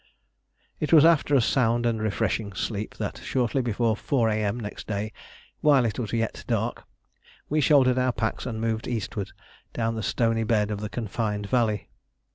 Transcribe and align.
It 0.79 0.91
was 0.91 1.05
after 1.05 1.35
a 1.35 1.41
sound 1.41 1.85
and 1.85 2.01
refreshing 2.01 2.53
sleep, 2.53 2.95
that 2.95 3.19
shortly 3.23 3.61
before 3.61 3.95
4 3.95 4.29
A.M. 4.29 4.59
next 4.59 4.87
day, 4.87 5.13
while 5.59 5.85
it 5.85 5.99
was 5.99 6.11
yet 6.11 6.43
dark, 6.47 6.85
we 7.49 7.61
shouldered 7.61 7.99
our 7.99 8.11
packs 8.11 8.47
and 8.47 8.59
moved 8.59 8.87
eastwards 8.87 9.31
down 9.73 9.93
the 9.93 10.01
stony 10.01 10.43
bed 10.43 10.71
of 10.71 10.79
the 10.79 10.89
confined 10.89 11.47
valley. 11.47 11.87